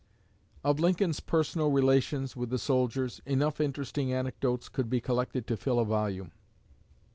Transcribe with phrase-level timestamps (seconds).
[0.63, 5.77] Of Lincoln's personal relations with the soldiers, enough interesting anecdotes could be collected to fill
[5.77, 6.31] a volume.